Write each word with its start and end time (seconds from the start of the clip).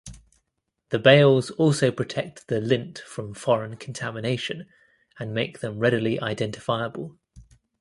The 0.89 0.97
bales 0.97 1.51
also 1.51 1.91
protect 1.91 2.47
the 2.47 2.59
lint 2.59 2.97
from 3.05 3.35
foreign 3.35 3.75
contamination 3.77 4.67
and 5.19 5.31
make 5.31 5.59
them 5.59 5.77
readily 5.77 6.19
identifiable. 6.19 7.19